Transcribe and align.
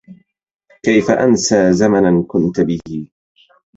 كيف 0.83 1.11
أنسى 1.11 1.73
زمناً 1.73 2.23
كنت 2.27 2.59
به 2.61 3.07